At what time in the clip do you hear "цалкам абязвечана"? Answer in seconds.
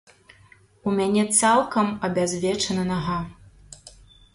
1.41-2.91